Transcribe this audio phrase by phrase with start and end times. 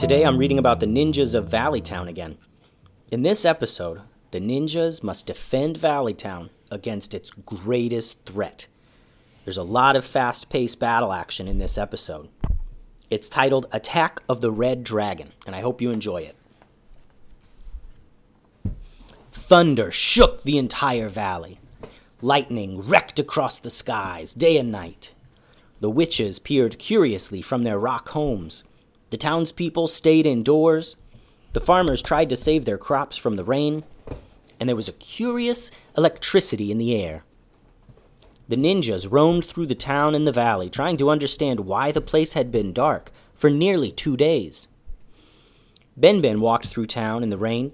[0.00, 2.38] Today I'm reading about the ninjas of Valleytown again.
[3.10, 8.66] In this episode, the ninjas must defend Valleytown against its greatest threat.
[9.44, 12.30] There's a lot of fast paced battle action in this episode.
[13.10, 16.36] It's titled Attack of the Red Dragon, and I hope you enjoy it.
[19.32, 21.60] Thunder shook the entire valley.
[22.22, 25.12] Lightning wrecked across the skies day and night.
[25.80, 28.64] The witches peered curiously from their rock homes.
[29.10, 30.96] The townspeople stayed indoors.
[31.52, 33.84] The farmers tried to save their crops from the rain.
[34.58, 37.24] And there was a curious electricity in the air.
[38.48, 42.32] The ninjas roamed through the town and the valley, trying to understand why the place
[42.32, 44.68] had been dark for nearly two days.
[45.96, 47.72] Ben Ben walked through town in the rain.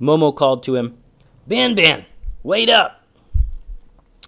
[0.00, 0.96] Momo called to him,
[1.46, 2.04] Ben Ben,
[2.42, 3.04] wait up!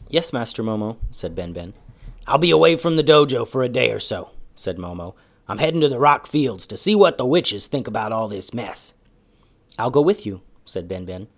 [0.08, 1.74] Yes, Master Momo, said Ben Ben.
[2.26, 5.14] I'll be away from the dojo for a day or so, said Momo.
[5.48, 8.54] I'm heading to the rock fields to see what the witches think about all this
[8.54, 8.94] mess.
[9.78, 11.28] I'll go with you, said Ben Ben.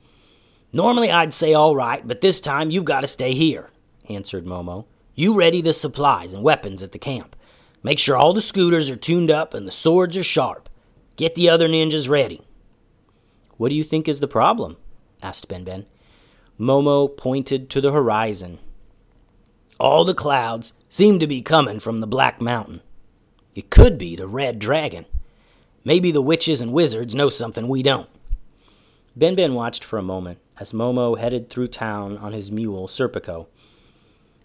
[0.73, 3.71] Normally I'd say all right, but this time you've got to stay here,
[4.09, 4.87] answered Momo.
[5.15, 7.35] You ready the supplies and weapons at the camp.
[7.83, 10.69] Make sure all the scooters are tuned up and the swords are sharp.
[11.17, 12.43] Get the other ninjas ready.
[13.57, 14.77] What do you think is the problem?
[15.23, 15.87] asked Ben Ben.
[16.61, 18.59] Momo pointed to the horizon.
[19.81, 22.83] All the clouds seem to be coming from the Black Mountain.
[23.57, 25.07] It could be the Red Dragon.
[25.83, 28.09] Maybe the witches and wizards know something we don't.
[29.17, 33.47] Ben Ben watched for a moment as Momo headed through town on his mule, Serpico.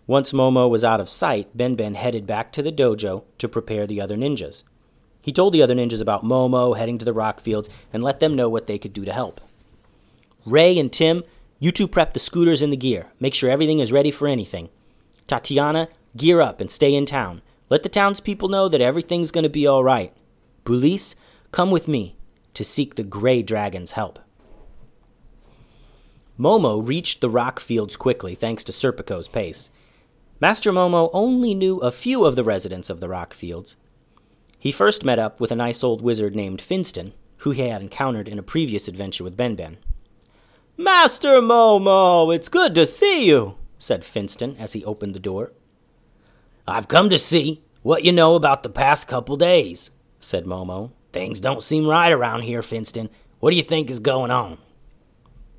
[0.08, 3.86] Once Momo was out of sight, Ben Ben headed back to the dojo to prepare
[3.86, 4.64] the other ninjas.
[5.22, 8.34] He told the other ninjas about Momo heading to the rock fields and let them
[8.34, 9.42] know what they could do to help.
[10.46, 11.26] Ray and Tim,
[11.60, 13.08] you two prep the scooters and the gear.
[13.20, 14.70] Make sure everything is ready for anything.
[15.28, 17.42] Tatiana, gear up and stay in town.
[17.72, 20.14] Let the townspeople know that everything's going to be all right.
[20.66, 21.16] Bulis,
[21.54, 22.18] come with me
[22.54, 24.20] to seek the Gray Dragon's help.
[26.38, 29.72] Momo reached the rock fields quickly thanks to Serpico's pace.
[30.42, 33.78] Master Momo only knew a few of the residents of the rock fields.
[34.60, 38.28] He first met up with a nice old wizard named Finston, who he had encountered
[38.28, 39.78] in a previous adventure with Ben Ben.
[40.76, 45.54] Master Momo, it's good to see you, said Finston as he opened the door.
[46.68, 50.92] I've come to see what you know about the past couple days, said Momo.
[51.12, 53.10] Things don't seem right around here, Finston.
[53.40, 54.60] What do you think is going on?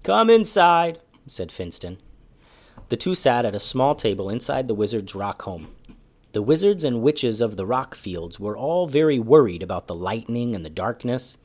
[0.03, 1.99] Come inside, said Finston.
[2.89, 5.75] The two sat at a small table inside the wizard's rock home.
[6.33, 10.55] The wizards and witches of the rock fields were all very worried about the lightning
[10.55, 11.37] and the darkness.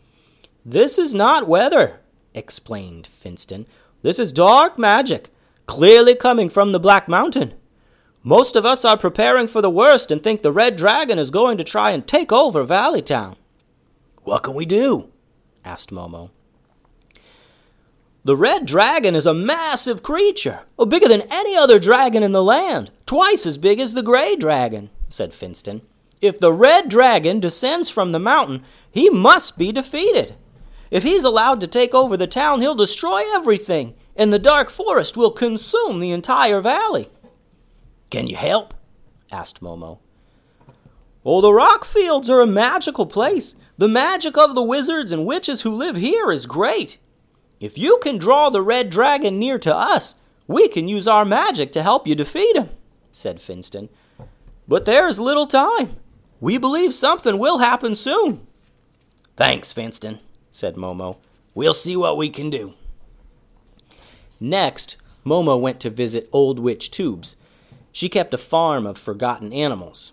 [0.66, 2.00] This is not weather,
[2.34, 3.66] explained Finston.
[4.02, 5.30] This is dark magic
[5.66, 7.54] clearly coming from the Black Mountain.
[8.28, 11.58] Most of us are preparing for the worst and think the Red Dragon is going
[11.60, 13.38] to try and take over Valleytown.
[14.24, 15.14] What can we do?
[15.64, 16.32] asked Momo.
[18.26, 22.44] The Red Dragon is a massive creature, oh, bigger than any other dragon in the
[22.44, 25.80] land, twice as big as the Gray Dragon, said Finston.
[26.20, 30.36] If the Red Dragon descends from the mountain, he must be defeated.
[30.92, 35.16] If he's allowed to take over the town, he'll destroy everything, and the dark forest
[35.16, 37.10] will consume the entire valley.
[38.10, 38.74] Can you help?
[39.32, 40.00] asked Momo.
[41.26, 43.56] Oh, the rock fields are a magical place.
[43.78, 46.98] The magic of the wizards and witches who live here is great.
[47.60, 50.16] If you can draw the red dragon near to us,
[50.48, 52.70] we can use our magic to help you defeat him,
[53.12, 53.90] said Finston.
[54.68, 55.98] But there's little time.
[56.40, 58.46] We believe something will happen soon.
[59.36, 60.20] Thanks, Finston,
[60.52, 61.18] said Momo.
[61.54, 62.74] We'll see what we can do.
[64.40, 67.36] Next, Momo went to visit Old Witch Tubes.
[67.98, 70.12] She kept a farm of forgotten animals.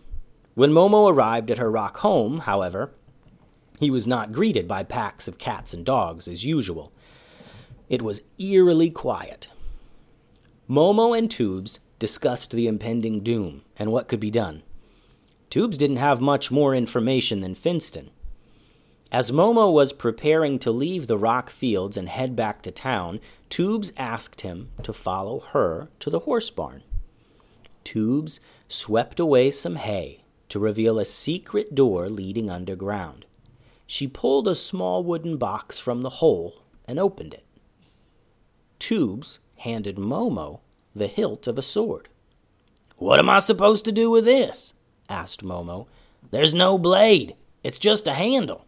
[0.54, 2.94] When Momo arrived at her rock home, however,
[3.78, 6.94] he was not greeted by packs of cats and dogs as usual.
[7.90, 9.48] It was eerily quiet.
[10.66, 14.62] Momo and Tubes discussed the impending doom and what could be done.
[15.50, 18.08] Tubes didn't have much more information than Finston.
[19.12, 23.20] As Momo was preparing to leave the rock fields and head back to town,
[23.50, 26.82] Tubes asked him to follow her to the horse barn.
[27.84, 33.26] Tubes swept away some hay to reveal a secret door leading underground.
[33.86, 37.44] She pulled a small wooden box from the hole and opened it.
[38.78, 40.60] Tubes handed Momo
[40.94, 42.08] the hilt of a sword.
[42.96, 44.74] What am I supposed to do with this?
[45.08, 45.86] asked Momo.
[46.30, 48.64] There's no blade, it's just a handle.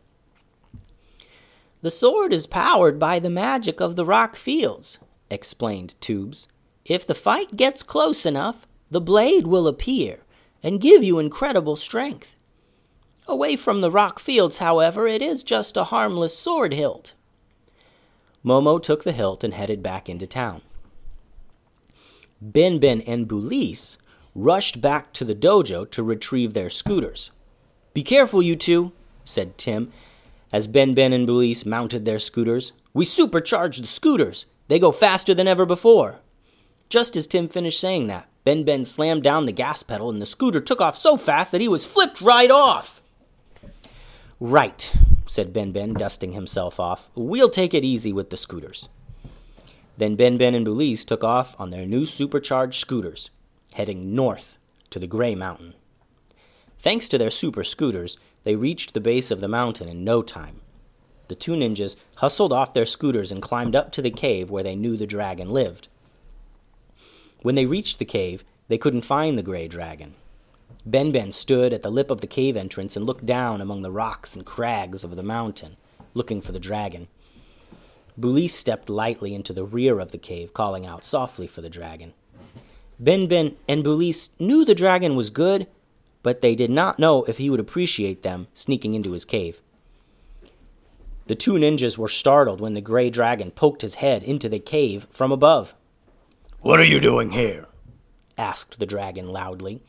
[1.83, 4.99] The sword is powered by the magic of the rock fields,
[5.31, 6.49] explained Tubes.
[6.85, 10.21] If the fight gets close enough, the blade will appear
[10.63, 12.37] and give you incredible strength.
[13.29, 17.15] Away from the rock fields, however, it is just a harmless sword hilt.
[18.45, 20.63] Momo took the hilt and headed back into town.
[22.41, 23.97] Ben Ben and Bulis
[24.35, 27.33] rushed back to the dojo to retrieve their scooters.
[27.95, 28.93] Be careful, you two,
[29.25, 29.91] said Tim,
[30.53, 32.73] as Ben Ben and Bulis mounted their scooters.
[32.95, 34.47] We supercharged the scooters.
[34.69, 36.21] They go faster than ever before.
[36.89, 40.25] Just as Tim finished saying that, Ben Ben slammed down the gas pedal and the
[40.25, 43.03] scooter took off so fast that he was flipped right off.
[44.39, 44.95] Right,
[45.27, 47.11] said Ben Ben, dusting himself off.
[47.17, 48.89] We'll take it easy with the scooters.
[49.97, 53.31] Then Ben Ben and Bulis took off on their new supercharged scooters,
[53.73, 54.59] heading north
[54.91, 55.75] to the Gray Mountain.
[56.79, 60.61] Thanks to their super scooters, they reached the base of the mountain in no time.
[61.27, 64.77] The two ninjas hustled off their scooters and climbed up to the cave where they
[64.77, 65.89] knew the dragon lived.
[67.43, 70.15] When they reached the cave, they couldn't find the gray dragon.
[70.85, 73.91] Ben Ben stood at the lip of the cave entrance and looked down among the
[73.91, 75.77] rocks and crags of the mountain,
[76.15, 77.09] looking for the dragon.
[78.19, 82.15] Bulis stepped lightly into the rear of the cave, calling out softly for the dragon.
[82.99, 85.67] Ben Ben and Bulis knew the dragon was good,
[86.23, 89.61] but they did not know if he would appreciate them sneaking into his cave.
[91.27, 95.07] The two ninjas were startled when the gray dragon poked his head into the cave
[95.11, 95.75] from above.
[96.67, 97.69] What are you doing here?
[98.37, 99.85] asked the dragon loudly.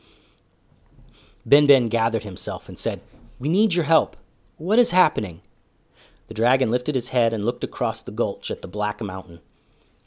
[1.44, 3.00] Ben Ben gathered himself and said,
[3.40, 4.16] We need your help.
[4.58, 5.40] What is happening?
[6.28, 9.40] The dragon lifted his head and looked across the gulch at the black mountain.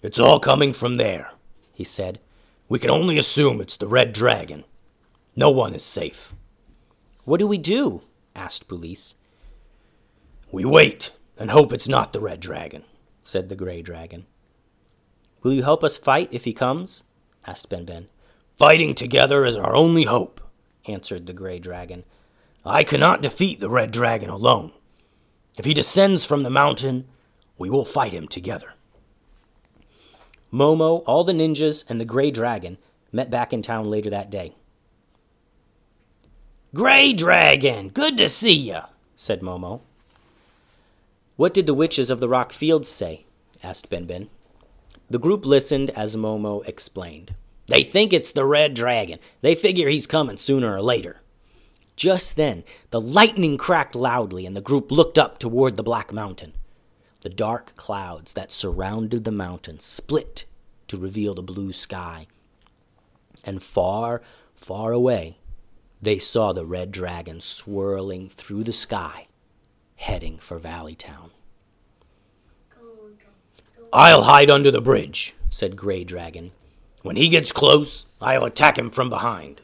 [0.02, 1.32] It's all coming from there,
[1.74, 2.22] he said.
[2.70, 4.64] We can only assume it's the red dragon.
[5.36, 6.34] No one is safe.
[7.26, 8.04] What do we do?
[8.34, 9.16] asked Bulis.
[10.54, 12.86] We wait and hope it's not the red dragon,
[13.26, 14.26] said the gray dragon.
[15.44, 17.04] Will you help us fight if he comes?
[17.46, 18.08] asked Ben Ben.
[18.58, 20.42] Fighting together is our only hope,
[20.88, 22.06] answered the gray dragon.
[22.64, 24.72] I cannot defeat the red dragon alone.
[25.58, 27.06] If he descends from the mountain,
[27.58, 28.74] we will fight him together.
[30.54, 32.78] Momo, all the ninjas, and the gray dragon
[33.12, 34.54] met back in town later that day.
[36.74, 38.80] Gray Dragon, good to see you,
[39.16, 39.82] said Momo.
[41.36, 43.26] What did the witches of the rock fields say?
[43.62, 44.30] asked Ben Ben.
[45.12, 47.36] The group listened as Momo explained.
[47.66, 49.20] They think it's the red dragon.
[49.42, 51.20] They figure he's coming sooner or later.
[51.98, 56.54] Just then, the lightning cracked loudly, and the group looked up toward the black mountain.
[57.24, 60.46] The dark clouds that surrounded the mountain split
[60.88, 62.28] to reveal the blue sky.
[63.44, 64.22] And far,
[64.56, 65.40] far away,
[66.02, 69.28] they saw the red dragon swirling through the sky,
[69.98, 71.32] heading for Valleytown.
[73.94, 76.52] I'll hide under the bridge, said Gray Dragon.
[77.02, 79.62] When he gets close, I'll attack him from behind.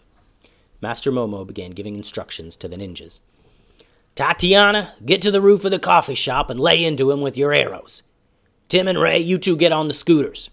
[0.81, 3.22] Master Momo began giving instructions to the ninjas.
[4.15, 7.53] Tatiana, get to the roof of the coffee shop and lay into him with your
[7.53, 8.03] arrows.
[8.67, 10.50] Tim and Ray, you two get on the scooters.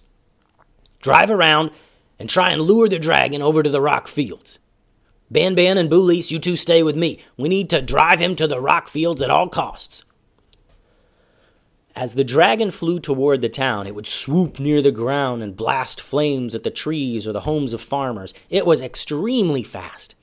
[1.03, 1.73] Drive around
[2.21, 4.61] and try and lure the dragon over to the rock fields.
[5.33, 7.19] Ben Ben and Bulis, you two stay with me.
[7.37, 10.05] We need to drive him to the rock fields at all costs.
[11.97, 16.01] As the dragon flew toward the town, it would swoop near the ground and blast
[16.01, 18.35] flames at the trees or the homes of farmers.
[18.51, 20.17] It was extremely fast.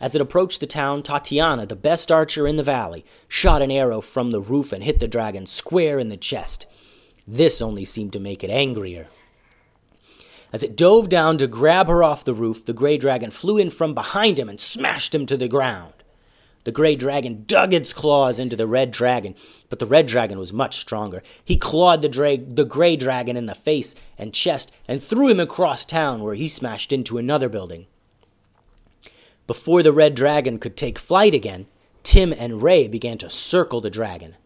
[0.00, 4.00] As it approached the town, Tatiana, the best archer in the valley, shot an arrow
[4.00, 6.66] from the roof and hit the dragon square in the chest.
[7.26, 9.08] This only seemed to make it angrier.
[10.52, 13.70] As it dove down to grab her off the roof, the gray dragon flew in
[13.70, 15.92] from behind him and smashed him to the ground.
[16.64, 19.34] The gray dragon dug its claws into the red dragon,
[19.70, 21.22] but the red dragon was much stronger.
[21.42, 25.40] He clawed the, dra- the gray dragon in the face and chest and threw him
[25.40, 27.86] across town, where he smashed into another building.
[29.46, 31.66] Before the red dragon could take flight again,
[32.02, 34.36] Tim and Ray began to circle the dragon.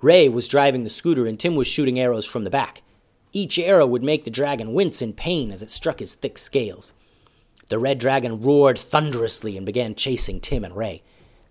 [0.00, 2.82] Ray was driving the scooter and Tim was shooting arrows from the back.
[3.32, 6.92] Each arrow would make the dragon wince in pain as it struck his thick scales.
[7.68, 11.02] The red dragon roared thunderously and began chasing Tim and Ray.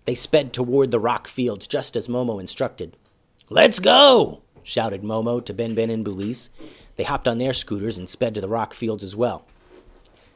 [0.04, 2.96] They sped toward the rock fields just as Momo instructed.
[3.48, 4.42] Let's go!
[4.62, 6.50] shouted Momo to Ben Ben and Bulis.
[6.96, 9.44] They hopped on their scooters and sped to the rock fields as well.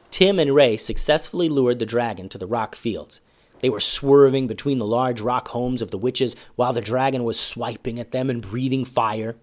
[0.09, 3.21] Tim and Ray successfully lured the dragon to the rock fields.
[3.59, 7.39] They were swerving between the large rock homes of the witches while the dragon was
[7.39, 9.35] swiping at them and breathing fire.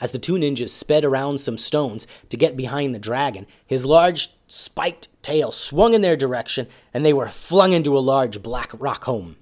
[0.00, 4.30] As the two ninjas sped around some stones to get behind the dragon, his large
[4.46, 9.04] spiked tail swung in their direction and they were flung into a large black rock
[9.04, 9.36] home.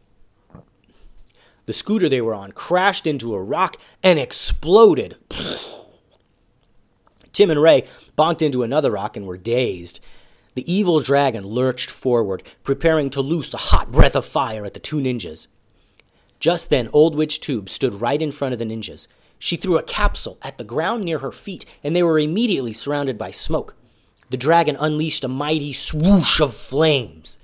[1.67, 5.17] The scooter they were on crashed into a rock and exploded.
[7.33, 7.83] Tim and Ray
[8.19, 10.01] bonked into another rock and were dazed.
[10.55, 14.81] The evil dragon lurched forward, preparing to loose a hot breath of fire at the
[14.81, 15.47] two ninjas.
[16.41, 19.07] Just then, Old Witch Tube stood right in front of the ninjas.
[19.39, 23.17] She threw a capsule at the ground near her feet, and they were immediately surrounded
[23.17, 23.77] by smoke.
[24.29, 27.39] The dragon unleashed a mighty swoosh of flames.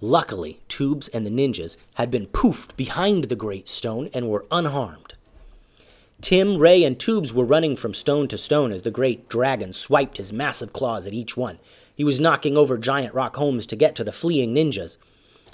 [0.00, 5.14] Luckily, Tubes and the ninjas had been poofed behind the great stone and were unharmed.
[6.20, 10.16] Tim, Ray, and Tubes were running from stone to stone as the great dragon swiped
[10.16, 11.58] his massive claws at each one.
[11.94, 14.96] He was knocking over giant rock homes to get to the fleeing ninjas.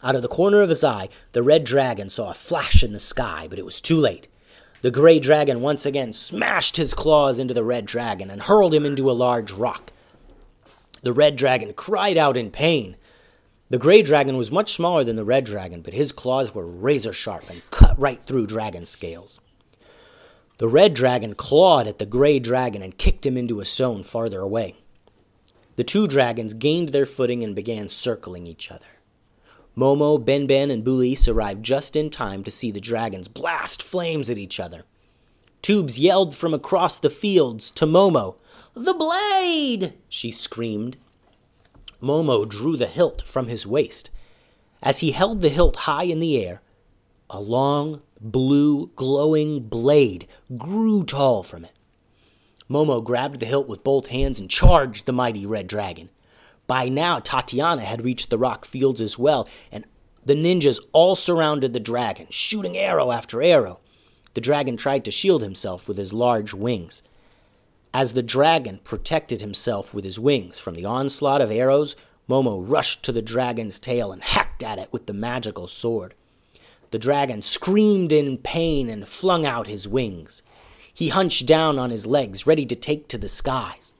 [0.02, 3.00] Out of the corner of his eye, the red dragon saw a flash in the
[3.00, 4.28] sky, but it was too late.
[4.82, 8.86] The gray dragon once again smashed his claws into the red dragon and hurled him
[8.86, 9.90] into a large rock.
[11.04, 12.96] The red dragon cried out in pain.
[13.68, 17.12] The gray dragon was much smaller than the red dragon, but his claws were razor
[17.12, 19.38] sharp and cut right through dragon scales.
[20.56, 24.40] The red dragon clawed at the gray dragon and kicked him into a stone farther
[24.40, 24.76] away.
[25.76, 28.86] The two dragons gained their footing and began circling each other.
[29.76, 34.30] Momo, Ben Ben, and Bulis arrived just in time to see the dragons blast flames
[34.30, 34.84] at each other.
[35.60, 38.36] Tubes yelled from across the fields to Momo.
[38.74, 39.94] The blade!
[40.08, 40.96] she screamed.
[42.02, 44.10] Momo drew the hilt from his waist.
[44.82, 46.60] As he held the hilt high in the air,
[47.30, 50.26] a long, blue, glowing blade
[50.58, 51.72] grew tall from it.
[52.68, 56.10] Momo grabbed the hilt with both hands and charged the mighty red dragon.
[56.66, 59.84] By now, Tatiana had reached the rock fields as well, and
[60.24, 63.78] the ninjas all surrounded the dragon, shooting arrow after arrow.
[64.32, 67.04] The dragon tried to shield himself with his large wings.
[67.94, 71.94] As the dragon protected himself with his wings from the onslaught of arrows,
[72.28, 76.14] Momo rushed to the dragon's tail and hacked at it with the magical sword.
[76.90, 80.42] The dragon screamed in pain and flung out his wings.
[80.92, 83.94] He hunched down on his legs, ready to take to the skies.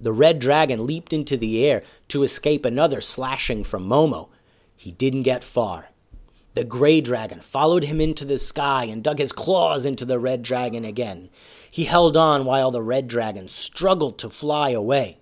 [0.00, 4.28] The red dragon leaped into the air to escape another slashing from Momo.
[4.76, 5.90] He didn't get far.
[6.54, 10.42] The gray dragon followed him into the sky and dug his claws into the red
[10.42, 11.30] dragon again.
[11.72, 15.16] He held on while the red dragon struggled to fly away.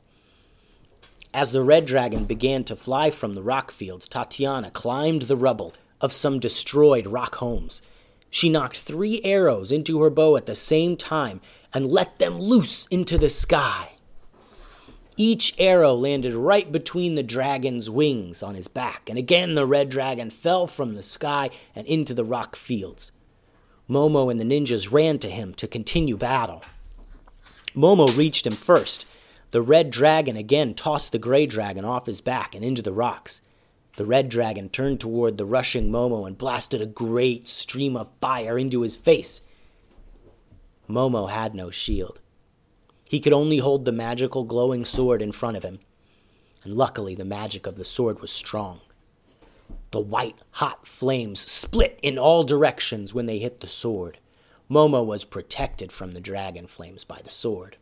[1.33, 5.75] As the red dragon began to fly from the rock fields, Tatiana climbed the rubble
[6.01, 7.83] of some destroyed rock homes.
[8.31, 11.41] She nocked three arrows into her bow at the same time
[11.73, 13.93] and let them loose into the sky.
[15.17, 19.89] Each arrow landed right between the dragon's wings on his back, and again the red
[19.89, 23.13] dragon fell from the sky and into the rock fields.
[23.91, 26.63] Momo and the ninjas ran to him to continue battle.
[27.75, 29.05] Momo reached him first.
[29.51, 33.43] The red dragon again tossed the gray dragon off his back and into the rocks.
[33.97, 38.57] The red dragon turned toward the rushing Momo and blasted a great stream of fire
[38.57, 39.43] into his face.
[40.89, 42.21] Momo had no shield.
[43.05, 45.81] He could only hold the magical glowing sword in front of him,
[46.63, 48.83] and luckily the magic of the sword was strong.
[49.91, 54.19] The white, hot flames split in all directions when they hit the sword.
[54.71, 57.77] Momo was protected from the dragon flames by the sword.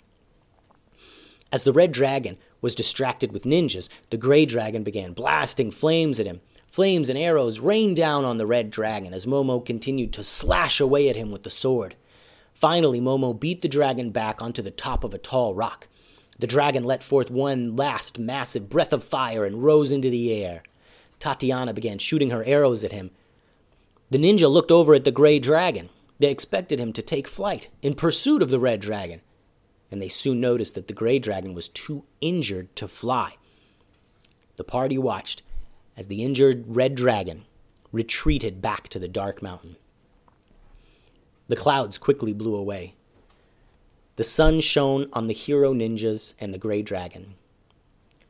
[1.53, 6.27] As the red dragon was distracted with ninjas, the gray dragon began blasting flames at
[6.27, 6.41] him.
[6.71, 11.09] Flames and arrows rained down on the red dragon as Momo continued to slash away
[11.09, 11.95] at him with the sword.
[12.55, 15.89] Finally, Momo beat the dragon back onto the top of a tall rock.
[16.39, 20.63] The dragon let forth one last massive breath of fire and rose into the air.
[21.19, 23.11] Tatiana began shooting her arrows at him.
[24.11, 25.91] The ninja looked over at the gray dragon.
[26.19, 29.21] They expected him to take flight in pursuit of the red dragon,
[29.91, 33.37] and they soon noticed that the gray dragon was too injured to fly.
[34.57, 35.43] The party watched
[35.97, 37.45] as the injured red dragon
[37.93, 39.77] retreated back to the dark mountain.
[41.49, 42.95] The clouds quickly blew away.
[44.17, 47.35] The sun shone on the hero ninjas and the gray dragon.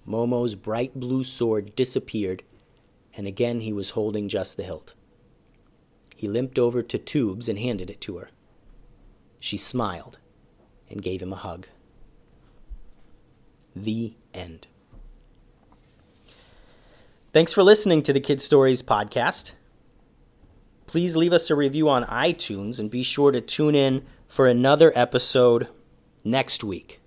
[0.06, 2.42] Momo's bright blue sword disappeared,
[3.16, 4.94] and again he was holding just the hilt.
[6.16, 8.30] He limped over to Tubes and handed it to her.
[9.38, 10.18] She smiled
[10.90, 11.68] and gave him a hug.
[13.76, 14.66] The end.
[17.32, 19.52] Thanks for listening to the Kid Stories podcast.
[20.86, 24.90] Please leave us a review on iTunes and be sure to tune in for another
[24.96, 25.68] episode
[26.24, 26.97] next week.